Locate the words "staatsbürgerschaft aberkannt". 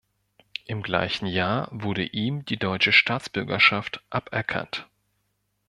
2.91-4.89